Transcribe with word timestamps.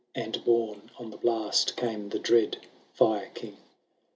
And, 0.15 0.43
borne 0.43 0.89
on 0.97 1.11
the 1.11 1.17
blast, 1.17 1.77
came 1.77 2.09
the 2.09 2.17
dread 2.17 2.57
Fire 2.91 3.29
King. 3.35 3.57